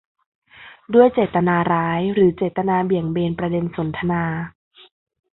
[0.93, 4.23] ด้วยเจตนาร้ายหรือเจตนาเบี่ยงเบนประเด็นสนทนา